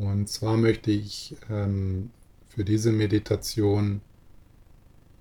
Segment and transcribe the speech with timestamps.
[0.00, 2.10] Und zwar möchte ich ähm,
[2.48, 4.02] für diese Meditation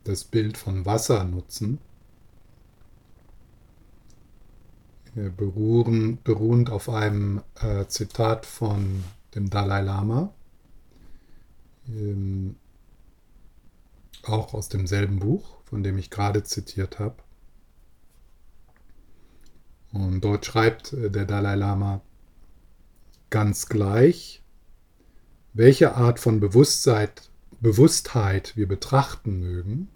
[0.03, 1.79] das Bild von Wasser nutzen,
[5.15, 10.33] beruhen, beruhend auf einem äh, Zitat von dem Dalai Lama,
[11.87, 12.57] ähm,
[14.23, 17.15] auch aus demselben Buch, von dem ich gerade zitiert habe.
[19.93, 22.01] Und dort schreibt äh, der Dalai Lama
[23.29, 24.41] ganz gleich,
[25.55, 27.29] welche Art von Bewusstheit
[27.61, 29.87] wir betrachten mögen,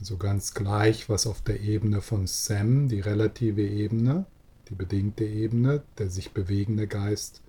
[0.00, 4.26] also ganz gleich, was auf der Ebene von Sam, die relative Ebene,
[4.68, 7.40] die bedingte Ebene, der sich bewegende Geist,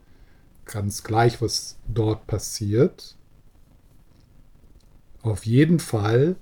[0.66, 3.16] ganz gleich, was dort passiert.
[5.24, 6.36] Auf jeden Fall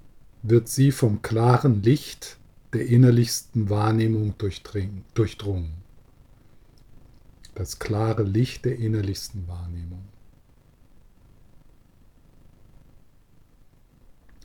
[0.44, 2.38] wird sie vom klaren Licht
[2.74, 5.87] der innerlichsten Wahrnehmung durchdrungen.
[7.58, 10.06] Das klare Licht der innerlichsten Wahrnehmung.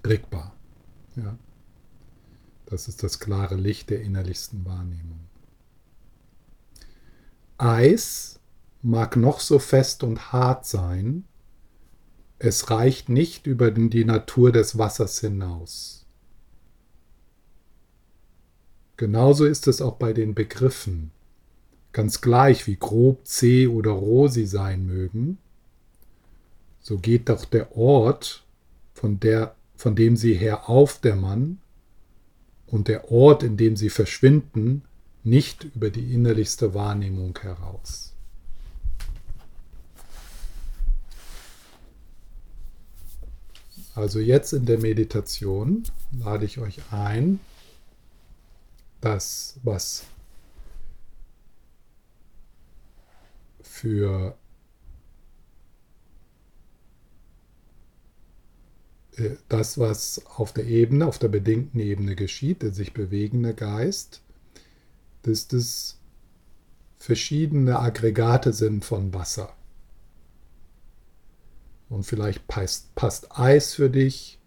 [0.03, 0.57] Rigbar.
[1.17, 1.37] Ja.
[2.65, 5.21] Das ist das klare Licht der innerlichsten Wahrnehmung.
[7.59, 8.41] Eis
[8.81, 11.25] mag noch so fest und hart sein,
[12.39, 16.07] es reicht nicht über die Natur des Wassers hinaus.
[18.97, 21.11] Genauso ist es auch bei den Begriffen.
[21.93, 25.39] Ganz gleich, wie grob, zäh oder roh sie sein mögen,
[26.81, 28.45] so geht doch der Ort,
[28.95, 31.59] von, der, von dem sie her aufdämmern,
[32.67, 34.83] und der Ort, in dem sie verschwinden,
[35.25, 38.15] nicht über die innerlichste Wahrnehmung heraus.
[43.95, 45.85] Also jetzt in der Meditation
[46.19, 47.41] lade ich euch ein,
[49.03, 50.05] das, was
[53.83, 54.37] für
[59.17, 64.23] Äh, das, was auf der Ebene, auf der bedingten Ebene geschieht, der sich bewegende Geist,
[65.23, 65.99] dass das
[66.99, 69.55] verschiedene Aggregate sind von Wasser.
[71.89, 74.39] Und vielleicht passt, passt Eis für dich,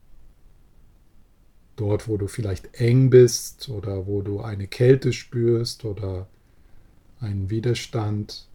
[1.76, 6.28] dort, wo du vielleicht eng bist oder wo du eine Kälte spürst oder
[7.20, 8.48] einen Widerstand.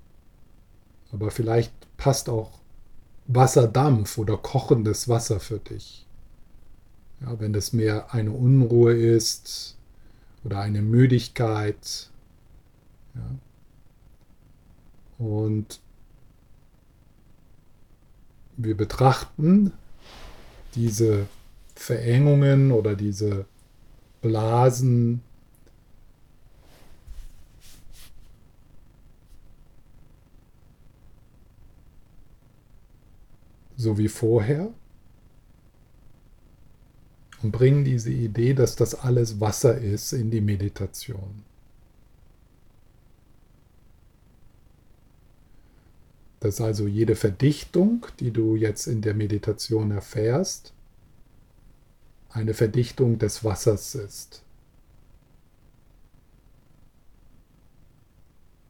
[1.12, 2.60] Aber vielleicht passt auch
[3.26, 6.06] Wasserdampf oder kochendes Wasser für dich.
[7.20, 9.76] Ja, wenn das mehr eine Unruhe ist
[10.44, 12.10] oder eine Müdigkeit.
[13.14, 13.38] Ja.
[15.18, 15.80] Und
[18.56, 19.72] wir betrachten
[20.74, 21.26] diese
[21.74, 23.46] Verengungen oder diese
[24.22, 25.22] Blasen
[33.80, 34.68] so wie vorher
[37.42, 41.42] und bringen diese Idee, dass das alles Wasser ist, in die Meditation.
[46.40, 50.74] Dass also jede Verdichtung, die du jetzt in der Meditation erfährst,
[52.28, 54.42] eine Verdichtung des Wassers ist.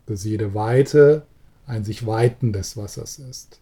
[0.06, 1.27] Dass jede Weite
[1.66, 3.60] ein sich Weiten des Wassers ist.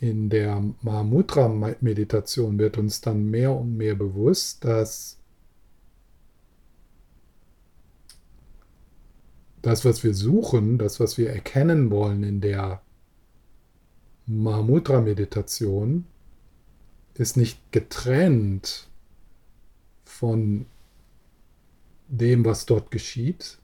[0.00, 5.18] In der Mahamudra-Meditation wird uns dann mehr und mehr bewusst, dass
[9.60, 12.80] das, was wir suchen, das, was wir erkennen wollen in der
[14.26, 16.06] Mahamudra-Meditation,
[17.14, 18.88] ist nicht getrennt
[20.04, 20.66] von
[22.06, 23.58] dem, was dort geschieht,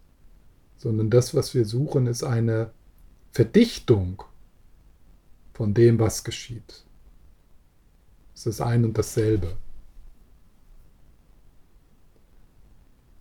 [0.77, 2.73] sondern das, was wir suchen, ist eine
[3.31, 4.25] Verdichtung
[5.55, 6.85] von dem, was geschieht.
[8.35, 9.57] Es ist ein und dasselbe.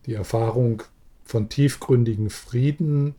[0.05, 0.83] Die Erfahrung
[1.23, 3.15] von tiefgründigen Frieden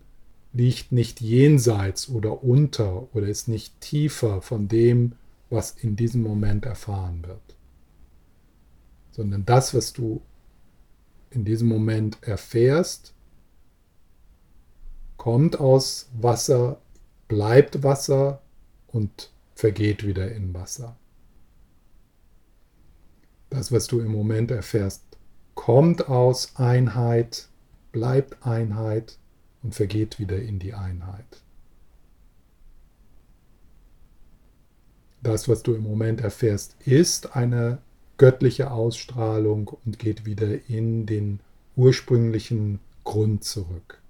[0.53, 5.13] liegt nicht jenseits oder unter oder ist nicht tiefer von dem,
[5.49, 7.57] was in diesem Moment erfahren wird,
[9.13, 10.21] sondern das, was du
[11.31, 13.15] in diesem Moment erfährst,
[15.17, 16.81] kommt aus Wasser,
[17.29, 18.43] bleibt Wasser,
[18.95, 20.97] und vergeht wieder in Wasser.
[23.51, 25.03] Das, was du im Moment erfährst,
[25.55, 27.49] kommt aus Einheit,
[27.91, 29.19] bleibt Einheit
[29.63, 31.43] und vergeht wieder in die Einheit.
[35.23, 37.79] Das, was du im Moment erfährst, ist eine
[38.17, 41.41] göttliche Ausstrahlung und geht wieder in den
[41.75, 44.01] ursprünglichen Grund zurück.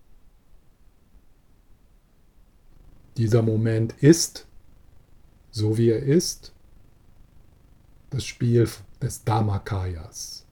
[3.17, 4.47] Dieser Moment ist,
[5.55, 6.53] so wie er ist,
[8.11, 8.69] das Spiel
[9.01, 10.45] des Dharmakayas,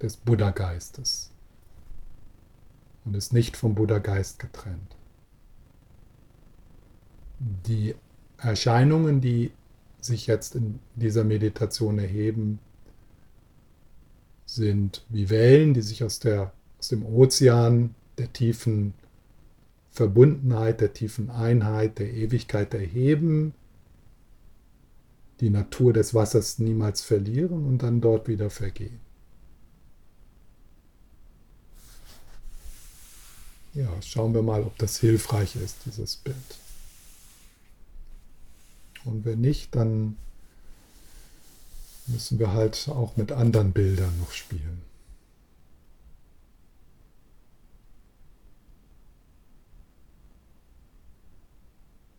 [0.00, 1.30] des Buddha-Geistes
[3.04, 4.96] und ist nicht vom Buddha-Geist getrennt.
[7.38, 7.94] Die
[8.38, 9.52] Erscheinungen, die
[10.00, 12.60] sich jetzt in dieser Meditation erheben,
[14.46, 18.94] sind wie Wellen, die sich aus, der, aus dem Ozean der tiefen
[19.98, 23.52] Verbundenheit, der tiefen Einheit, der Ewigkeit erheben,
[25.40, 29.00] die Natur des Wassers niemals verlieren und dann dort wieder vergehen.
[33.74, 36.36] Ja, schauen wir mal, ob das hilfreich ist, dieses Bild.
[39.04, 40.16] Und wenn nicht, dann
[42.06, 44.87] müssen wir halt auch mit anderen Bildern noch spielen.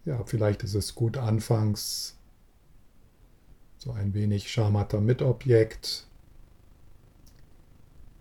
[0.09, 2.15] Ja, vielleicht ist es gut anfangs
[3.77, 6.07] so ein wenig Schamata mit Objekt.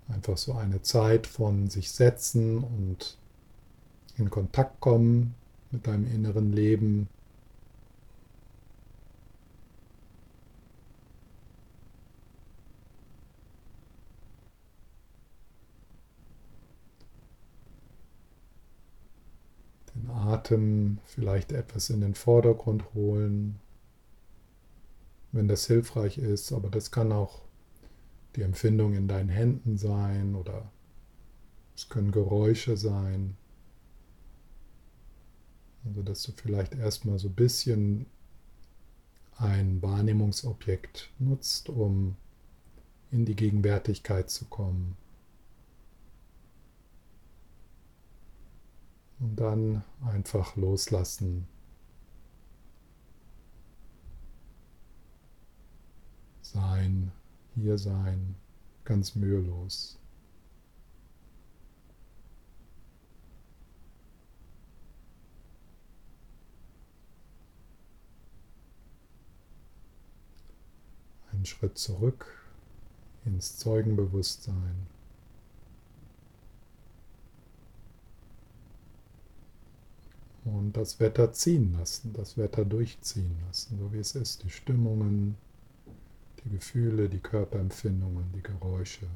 [0.06, 3.17] Einfach so eine Zeit von sich setzen und
[4.19, 5.35] in Kontakt kommen
[5.70, 7.08] mit deinem inneren Leben.
[19.94, 20.06] Den
[20.38, 23.58] Atem vielleicht etwas in den Vordergrund holen,
[25.32, 27.43] wenn das hilfreich ist, aber das kann auch
[28.37, 30.70] die Empfindung in deinen Händen sein oder
[31.75, 33.37] es können Geräusche sein.
[35.85, 38.06] Also dass du vielleicht erstmal so ein bisschen
[39.37, 42.17] ein Wahrnehmungsobjekt nutzt, um
[43.11, 44.96] in die Gegenwärtigkeit zu kommen.
[49.20, 51.47] Und dann einfach loslassen.
[56.41, 57.12] Sein,
[57.55, 58.37] hier sein,
[58.85, 59.99] ganz mühelos.
[71.38, 72.26] einen Schritt zurück
[73.25, 74.88] ins Zeugenbewusstsein.
[80.55, 84.45] Und das Wetter ziehen lassen, das Wetter durchziehen lassen, so wie es ist.
[84.45, 85.37] Die Stimmungen,
[86.45, 89.06] die Gefühle, die Körperempfindungen, die Geräusche.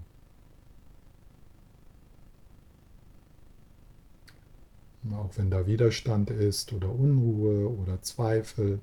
[5.04, 8.80] Und auch wenn da Widerstand ist oder Unruhe oder Zweifel,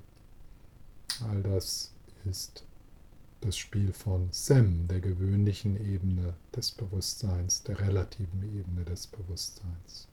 [1.28, 1.92] all das
[2.24, 2.64] ist
[3.40, 10.08] das Spiel von Sem, der gewöhnlichen Ebene des Bewusstseins, der relativen Ebene des Bewusstseins.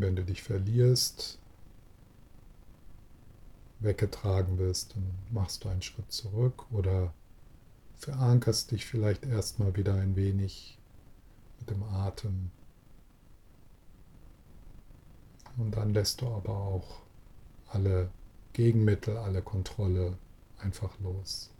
[0.00, 1.38] Wenn du dich verlierst,
[3.80, 7.12] weggetragen wirst, dann machst du einen Schritt zurück oder
[7.96, 10.78] verankerst dich vielleicht erstmal wieder ein wenig
[11.58, 12.50] mit dem Atem.
[15.58, 17.02] Und dann lässt du aber auch
[17.68, 18.10] alle
[18.54, 20.16] Gegenmittel, alle Kontrolle
[20.58, 21.50] einfach los.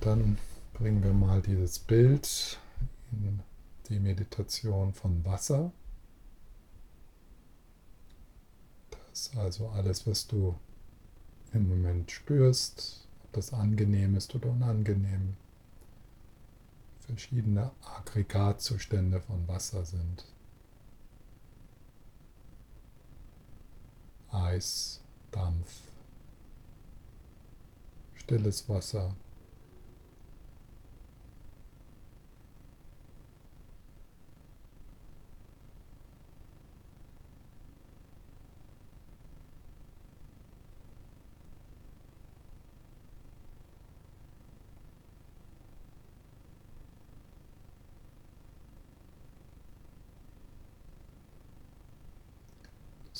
[0.00, 0.38] Und dann
[0.72, 2.58] bringen wir mal dieses Bild
[3.12, 3.42] in
[3.90, 5.72] die Meditation von Wasser.
[9.10, 10.58] Das also alles, was du
[11.52, 15.36] im Moment spürst, ob das angenehm ist oder unangenehm.
[17.00, 20.24] Verschiedene Aggregatzustände von Wasser sind.
[24.30, 25.82] Eis, Dampf,
[28.14, 29.14] stilles Wasser,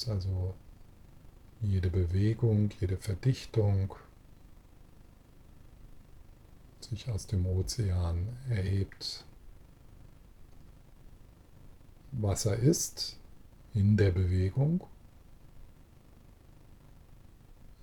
[0.01, 0.55] Dass also
[1.61, 3.95] jede Bewegung, jede Verdichtung
[6.81, 9.27] sich aus dem Ozean erhebt.
[12.13, 13.19] Wasser ist
[13.75, 14.83] in der Bewegung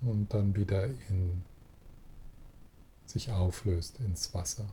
[0.01, 1.43] und dann wieder in
[3.05, 4.65] sich auflöst ins Wasser.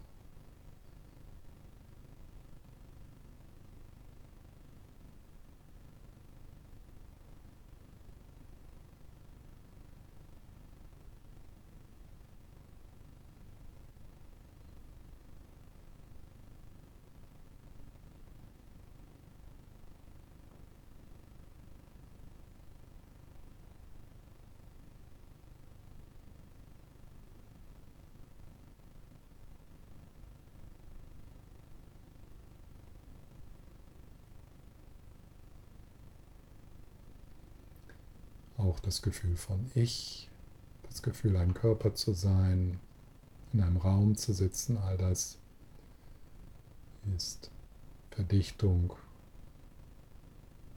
[38.65, 40.29] auch das Gefühl von Ich,
[40.89, 42.79] das Gefühl, ein Körper zu sein,
[43.53, 45.37] in einem Raum zu sitzen, all das
[47.17, 47.51] ist
[48.13, 48.93] Verdichtung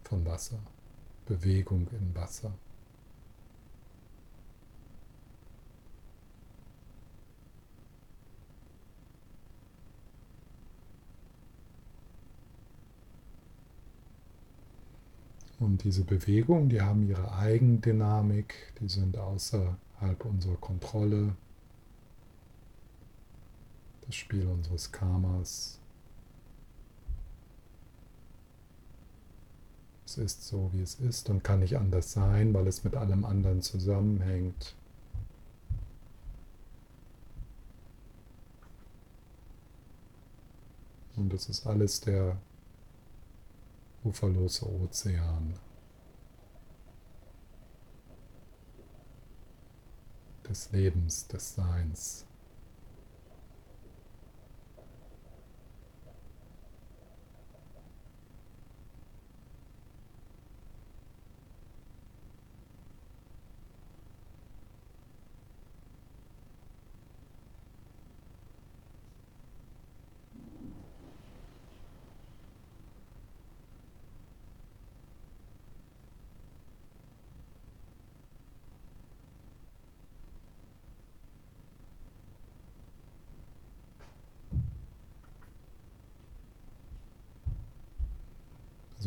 [0.04, 0.58] von Wasser,
[1.28, 2.52] Bewegung in Wasser.
[15.60, 21.36] Und diese Bewegungen, die haben ihre Eigendynamik, die sind außerhalb unserer Kontrolle.
[24.06, 25.80] Das Spiel unseres Karmas.
[30.06, 33.26] Es ist so, wie es ist und kann nicht anders sein, weil es mit allem
[33.26, 34.76] anderen zusammenhängt.
[41.18, 42.38] Und es ist alles der
[44.08, 45.54] uferlose Ozean
[50.48, 52.28] des Lebens, des Seins.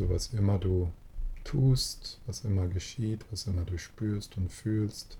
[0.11, 0.91] was immer du
[1.43, 5.17] tust, was immer geschieht, was immer du spürst und fühlst,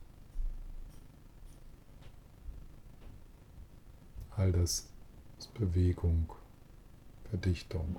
[4.35, 4.87] all das
[5.39, 6.31] ist Bewegung,
[7.29, 7.95] Verdichtung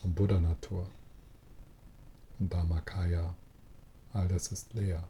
[0.00, 0.86] von Buddha-Natur,
[2.38, 3.34] von Dharmakaya,
[4.14, 5.04] all das ist leer.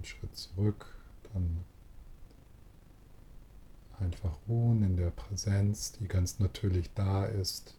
[0.11, 0.85] Schritt zurück,
[1.33, 1.63] dann
[3.99, 7.75] einfach ruhen in der Präsenz, die ganz natürlich da ist.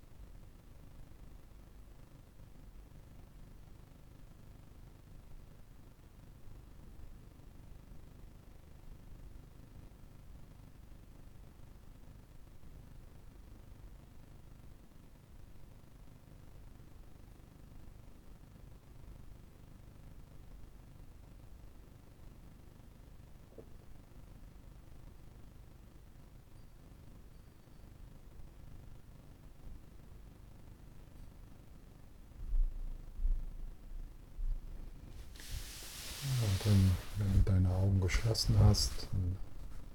[36.65, 39.37] Dann, wenn du deine Augen geschlossen hast, dann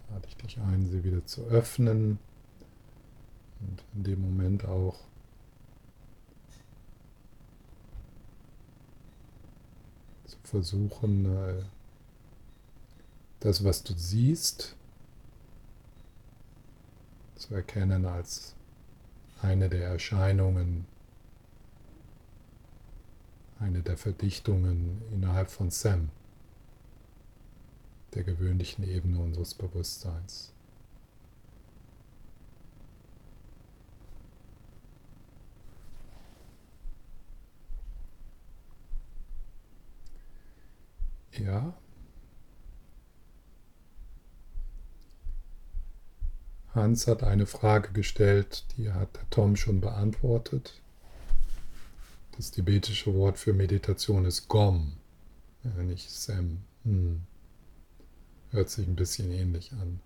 [0.10, 2.20] lade ich dich ein, sie wieder zu öffnen
[3.60, 4.98] und in dem Moment auch
[10.26, 11.64] zu versuchen, äh,
[13.40, 14.76] das, was du siehst,
[17.36, 18.56] zu erkennen als
[19.42, 20.86] eine der Erscheinungen,
[23.60, 26.10] eine der Verdichtungen innerhalb von Sam.
[28.14, 30.54] Der gewöhnlichen Ebene unseres Bewusstseins.
[41.32, 41.74] Ja.
[46.74, 50.80] Hans hat eine Frage gestellt, die hat der Tom schon beantwortet.
[52.36, 54.94] Das tibetische Wort für Meditation ist Gom,
[55.64, 56.60] nicht Sem.
[56.84, 57.24] Hm.
[58.52, 60.02] Hört sich ein bisschen ähnlich an.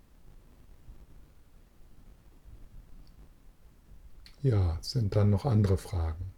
[4.42, 6.32] Ja, sind dann noch andere Fragen.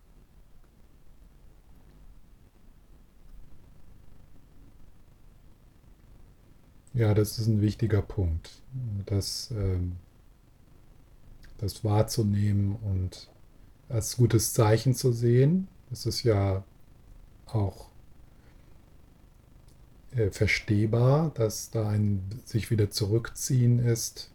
[6.95, 8.51] Ja, das ist ein wichtiger Punkt,
[9.07, 9.97] das, ähm,
[11.59, 13.29] das wahrzunehmen und
[13.89, 15.69] als gutes Zeichen zu sehen.
[15.91, 16.65] Das ist ja
[17.47, 17.89] auch
[20.17, 24.31] äh, verstehbar, dass da ein sich wieder zurückziehen ist.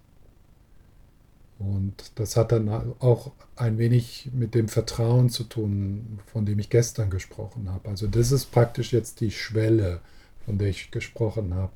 [1.57, 6.69] Und das hat dann auch ein wenig mit dem Vertrauen zu tun, von dem ich
[6.69, 7.89] gestern gesprochen habe.
[7.89, 10.00] Also das ist praktisch jetzt die Schwelle,
[10.45, 11.74] von der ich gesprochen habe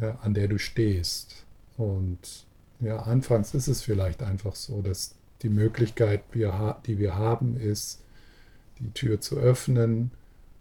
[0.00, 1.44] äh, an der du stehst.
[1.76, 2.46] Und
[2.80, 8.00] ja, anfangs ist es vielleicht einfach so, dass die Möglichkeit, die wir haben, ist,
[8.80, 10.10] die Tür zu öffnen,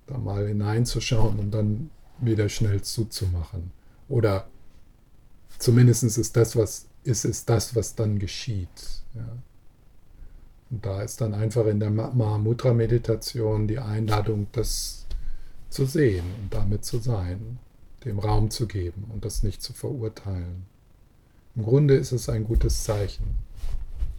[0.07, 1.89] da mal hineinzuschauen und dann
[2.25, 3.71] wieder schnell zuzumachen.
[4.09, 4.47] Oder
[5.59, 9.03] zumindest ist das, was ist, ist das, was dann geschieht.
[9.13, 9.37] Ja.
[10.69, 15.05] Und da ist dann einfach in der Mahamudra-Meditation die Einladung, das
[15.69, 17.59] zu sehen und damit zu sein
[18.05, 20.65] dem Raum zu geben und das nicht zu verurteilen.
[21.55, 23.37] Im Grunde ist es ein gutes Zeichen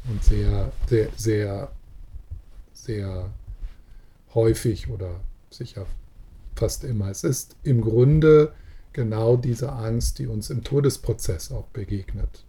[0.08, 1.72] und sehr, sehr, sehr,
[2.72, 3.30] sehr
[4.34, 5.86] häufig oder sicher
[6.54, 7.10] fast immer.
[7.10, 8.52] Es ist im Grunde
[8.92, 12.44] genau diese Angst, die uns im Todesprozess auch begegnet.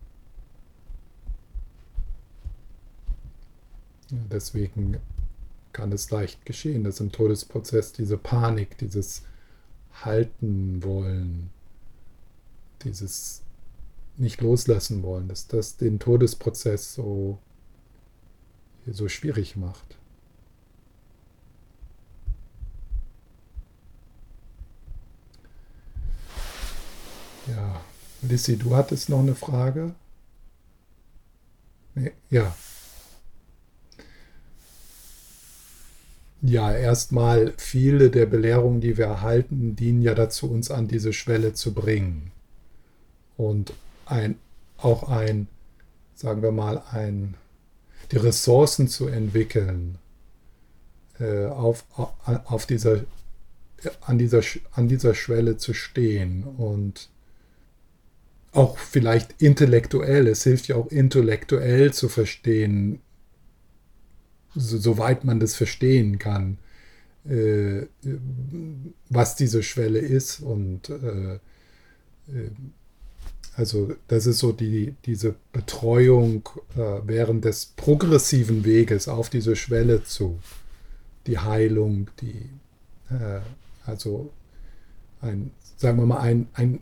[4.09, 4.97] Deswegen
[5.73, 9.23] kann es leicht geschehen, dass im Todesprozess diese Panik, dieses
[10.03, 11.49] halten wollen,
[12.83, 13.41] dieses
[14.17, 17.39] nicht loslassen wollen, dass das den Todesprozess so,
[18.85, 19.97] so schwierig macht.
[27.47, 27.81] Ja,
[28.21, 29.93] Lissy, du hattest noch eine Frage?
[31.93, 32.55] Nee, ja.
[36.41, 41.53] Ja, erstmal viele der Belehrungen, die wir erhalten, dienen ja dazu, uns an diese Schwelle
[41.53, 42.31] zu bringen.
[43.37, 43.73] Und
[44.05, 44.37] ein,
[44.77, 45.47] auch ein,
[46.13, 47.35] sagen wir mal, ein,
[48.11, 49.97] die Ressourcen zu entwickeln,
[51.19, 51.85] äh, auf,
[52.45, 53.01] auf dieser,
[54.01, 54.41] an, dieser,
[54.73, 57.09] an dieser Schwelle zu stehen und
[58.55, 62.99] auch vielleicht intellektuell, es hilft ja auch intellektuell zu verstehen,
[64.53, 66.57] so, soweit man das verstehen kann,
[67.27, 67.87] äh,
[69.09, 70.39] was diese Schwelle ist.
[70.39, 71.39] Und äh, äh,
[73.55, 80.03] also das ist so die, diese Betreuung äh, während des progressiven Weges auf diese Schwelle
[80.03, 80.39] zu,
[81.27, 82.49] die Heilung, die,
[83.09, 83.39] äh,
[83.85, 84.31] also
[85.21, 86.79] ein, sagen wir mal, ein, ein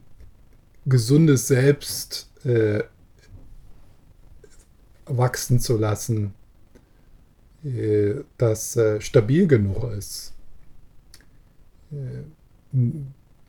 [0.86, 2.84] gesundes Selbst äh,
[5.06, 6.34] wachsen zu lassen,
[7.64, 10.34] äh, das äh, stabil genug ist,
[11.92, 12.24] äh,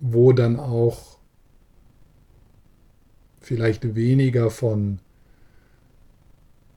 [0.00, 1.18] wo dann auch
[3.40, 5.00] vielleicht weniger von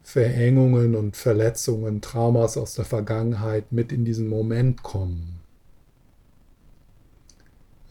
[0.04, 5.40] Verhängungen und Verletzungen, Traumas aus der Vergangenheit mit in diesen Moment kommen.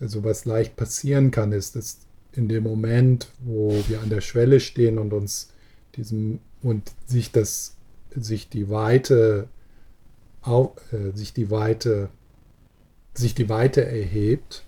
[0.01, 2.06] Also was leicht passieren kann, ist, dass
[2.37, 5.51] in dem Moment, wo wir an der Schwelle stehen und uns
[5.97, 7.77] diesem und sich das
[8.15, 9.49] sich die Weite,
[10.43, 12.09] auf, äh, sich die Weite,
[13.15, 14.65] sich die Weite erhebt,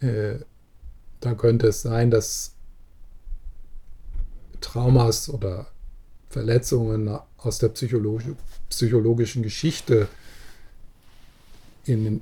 [0.00, 0.38] äh,
[1.20, 2.54] da könnte es sein, dass
[4.60, 5.68] Traumas oder
[6.28, 8.34] Verletzungen aus der Psychologi
[8.68, 10.08] psychologischen Geschichte
[11.86, 12.20] in,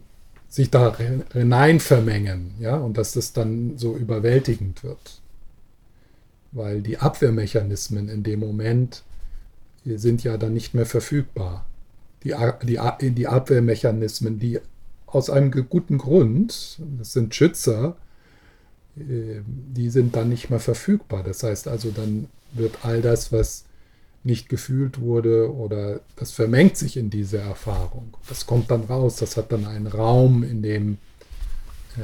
[0.48, 0.96] sich da
[1.32, 5.20] hinein vermengen, ja, und dass das dann so überwältigend wird
[6.56, 9.02] weil die Abwehrmechanismen in dem Moment
[9.84, 11.66] sind ja dann nicht mehr verfügbar.
[12.24, 14.58] Die, die, die Abwehrmechanismen, die
[15.06, 17.96] aus einem guten Grund, das sind Schützer,
[18.96, 21.22] äh, die sind dann nicht mehr verfügbar.
[21.22, 23.65] Das heißt also, dann wird all das, was
[24.26, 28.14] nicht gefühlt wurde oder das vermengt sich in diese Erfahrung.
[28.28, 30.98] Das kommt dann raus, das hat dann einen Raum, in dem,
[31.96, 32.00] äh,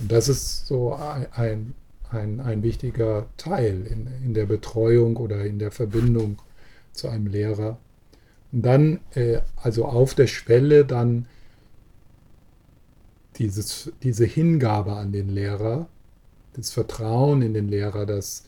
[0.00, 1.74] Und das ist so ein,
[2.10, 6.40] ein, ein wichtiger Teil in, in der Betreuung oder in der Verbindung
[6.92, 7.78] zu einem Lehrer.
[8.52, 11.26] Und dann, äh, also auf der Schwelle, dann
[13.38, 15.88] dieses, diese Hingabe an den Lehrer,
[16.54, 18.44] das Vertrauen in den Lehrer, dass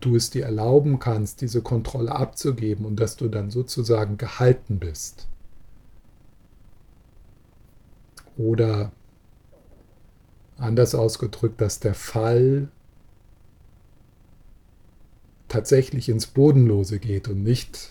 [0.00, 5.28] du, es dir erlauben kannst, diese Kontrolle abzugeben und dass du dann sozusagen gehalten bist.
[8.36, 8.92] Oder
[10.58, 12.68] anders ausgedrückt, dass der Fall
[15.48, 17.90] tatsächlich ins Bodenlose geht und nicht,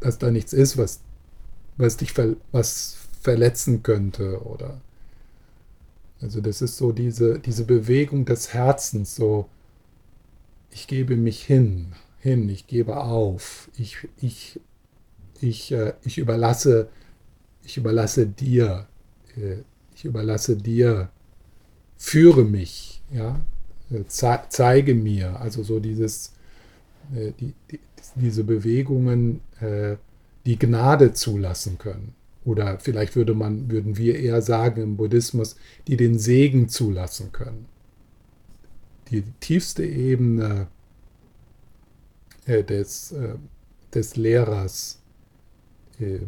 [0.00, 1.00] dass da nichts ist, was,
[1.76, 4.80] was dich ver, was verletzen könnte oder
[6.20, 9.48] also das ist so diese, diese Bewegung des Herzens, so
[10.70, 14.60] ich gebe mich hin, hin, ich gebe auf, ich, ich,
[15.40, 16.88] ich, äh, ich überlasse,
[17.64, 18.86] ich überlasse dir,
[19.36, 19.62] äh,
[19.94, 21.10] ich überlasse dir,
[21.96, 23.40] führe mich, ja,
[23.90, 26.32] äh, ze zeige mir, also so dieses,
[27.14, 27.80] äh, die, die,
[28.14, 29.96] diese Bewegungen, äh,
[30.46, 32.14] die Gnade zulassen können.
[32.44, 35.56] Oder vielleicht würde man, würden wir eher sagen im Buddhismus,
[35.86, 37.66] die den Segen zulassen können.
[39.10, 40.68] Die tiefste Ebene
[42.46, 43.34] äh, des, äh,
[43.92, 45.00] des Lehrers
[45.98, 46.20] äh,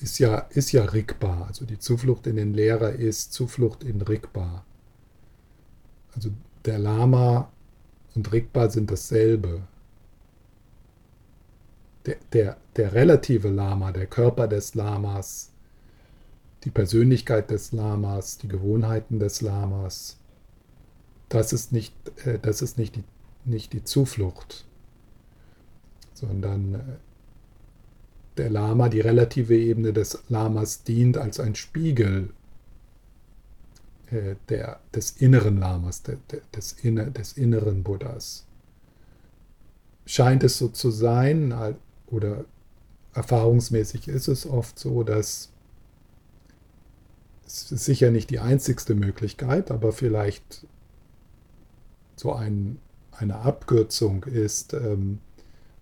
[0.00, 1.46] ist, ja, ist ja Rigpa.
[1.46, 4.64] Also die Zuflucht in den Lehrer ist Zuflucht in Rigpa.
[6.14, 6.30] Also
[6.64, 7.50] der Lama
[8.14, 9.62] und Rigpa sind dasselbe.
[12.06, 15.50] Der, der, der relative Lama, der Körper des Lamas,
[16.64, 20.18] die Persönlichkeit des Lamas, die Gewohnheiten des Lamas,
[21.32, 21.94] das ist nicht,
[22.26, 23.04] äh, das ist nicht, die,
[23.44, 24.64] nicht die Zuflucht,
[26.12, 26.78] sondern äh,
[28.36, 32.30] der Lama, die relative Ebene des Lamas dient als ein Spiegel
[34.10, 36.18] äh, der, des inneren Lamas, der,
[36.54, 38.46] des, inner, des inneren Buddhas.
[40.04, 41.54] Scheint es so zu sein,
[42.08, 42.44] oder
[43.14, 45.50] erfahrungsmäßig ist es oft so, dass
[47.46, 50.66] es sicher nicht die einzigste Möglichkeit, aber vielleicht
[52.22, 52.78] so ein,
[53.10, 55.18] eine Abkürzung ist, ähm,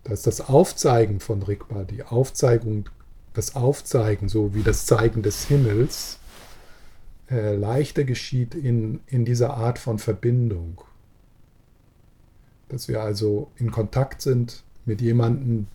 [0.05, 2.89] dass das Aufzeigen von Rigpa, die Aufzeigung,
[3.35, 6.19] das Aufzeigen, so wie das Zeigen des Himmels,
[7.31, 10.81] äh, leichter geschieht in, in dieser Art von Verbindung.
[12.69, 15.67] Dass wir also in Kontakt sind mit jemandem,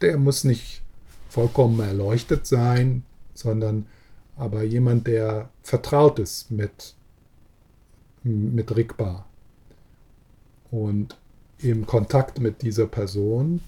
[0.00, 0.82] der muss nicht
[1.28, 3.02] vollkommen erleuchtet sein,
[3.34, 3.86] sondern
[4.36, 6.94] aber jemand, der vertraut ist mit,
[8.22, 9.26] mit Rigpa
[10.74, 11.16] und
[11.58, 13.60] im Kontakt mit dieser Person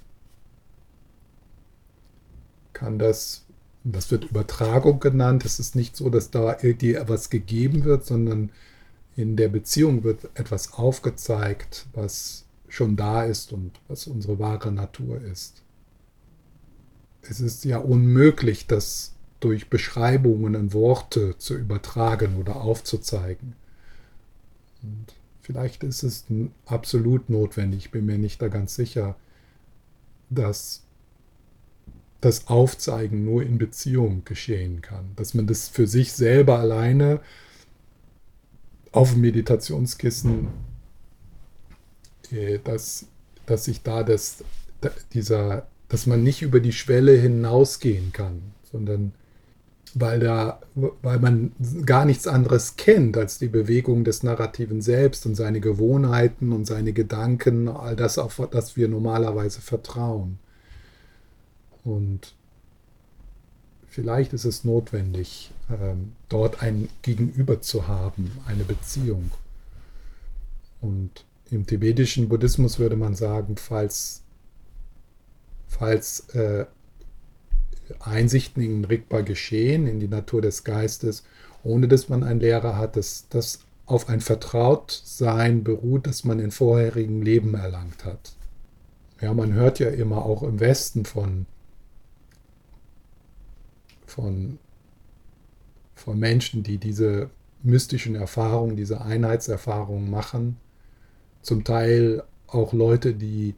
[2.72, 3.44] kann das,
[3.84, 8.50] das wird Übertragung genannt, es ist nicht so, dass da irgendwie etwas gegeben wird, sondern
[9.14, 15.20] in der Beziehung wird etwas aufgezeigt, was schon da ist und was unsere wahre Natur
[15.20, 15.62] ist.
[17.22, 23.54] Es ist ja unmöglich, dass durch Beschreibungen in Worte zu übertragen oder aufzuzeigen.
[24.82, 25.15] Und
[25.46, 26.24] vielleicht ist es
[26.66, 29.14] absolut notwendig, ich bin mir nicht da ganz sicher,
[30.28, 30.82] dass
[32.20, 37.20] das Aufzeigen nur in Beziehung geschehen kann, dass man das für sich selber alleine
[38.90, 40.48] auf dem Meditationskissen,
[42.32, 43.06] äh, dass,
[43.44, 44.42] dass sich da das,
[45.12, 49.12] dieser, dass man nicht über die Schwelle hinausgehen kann, sondern
[49.94, 51.52] weil, da, weil man
[51.84, 56.92] gar nichts anderes kennt als die Bewegung des Narrativen selbst und seine Gewohnheiten und seine
[56.92, 60.38] Gedanken, all das, auf das wir normalerweise vertrauen.
[61.84, 62.34] Und
[63.88, 69.30] vielleicht ist es notwendig, ähm, dort ein Gegenüber zu haben, eine Beziehung.
[70.80, 74.22] Und im tibetischen Buddhismus würde man sagen, falls,
[75.68, 76.66] falls äh,
[78.00, 81.24] Einsichten in Rigpa geschehen, in die Natur des Geistes,
[81.62, 86.50] ohne dass man einen Lehrer hat, dass das auf ein Vertrautsein beruht, das man in
[86.50, 88.34] vorherigen Leben erlangt hat.
[89.20, 91.46] Ja, man hört ja immer auch im Westen von,
[94.06, 94.58] von,
[95.94, 97.30] von Menschen, die diese
[97.62, 100.56] mystischen Erfahrungen, diese Einheitserfahrungen machen.
[101.42, 103.54] Zum Teil auch Leute, die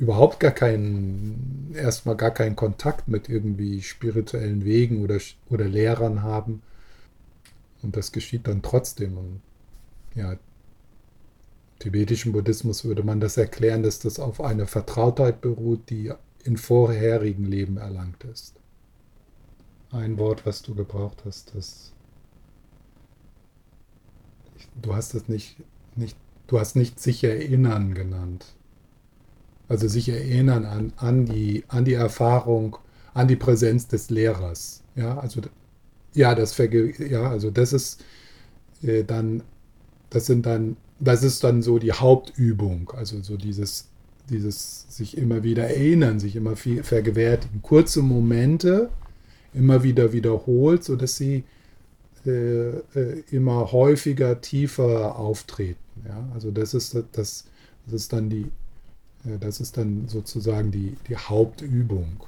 [0.00, 5.18] überhaupt gar keinen, erstmal gar keinen Kontakt mit irgendwie spirituellen Wegen oder,
[5.50, 6.62] oder Lehrern haben.
[7.82, 9.18] Und das geschieht dann trotzdem.
[9.18, 9.40] Und
[10.14, 10.36] ja,
[11.78, 16.12] tibetischen Buddhismus würde man das erklären, dass das auf eine Vertrautheit beruht, die
[16.44, 18.54] in vorherigen Leben erlangt ist.
[19.90, 21.92] Ein Wort, was du gebraucht hast, das
[24.80, 25.56] du hast das nicht,
[25.94, 28.46] nicht, du hast nicht sich erinnern genannt.
[29.70, 32.76] Also sich erinnern an, an, die, an die Erfahrung,
[33.14, 34.82] an die Präsenz des Lehrers.
[34.96, 35.40] Ja, also
[36.12, 38.04] ja, das ja, also das ist
[38.82, 39.44] äh, dann,
[40.10, 42.90] das sind dann, das ist dann so die Hauptübung.
[42.96, 43.86] Also so dieses,
[44.28, 48.90] dieses sich immer wieder erinnern, sich immer viel vergewärtigen, kurze Momente
[49.54, 51.44] immer wieder wiederholt, sodass sie
[52.26, 55.78] äh, äh, immer häufiger, tiefer auftreten.
[56.08, 56.28] Ja?
[56.34, 57.44] Also das ist das,
[57.84, 58.46] das ist dann die,
[59.40, 62.24] das ist dann sozusagen die, die Hauptübung.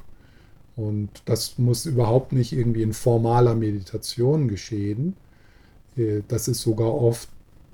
[0.76, 5.16] Und das muss überhaupt nicht irgendwie in formaler Meditation geschehen.
[5.96, 7.28] Äh, das ist sogar oft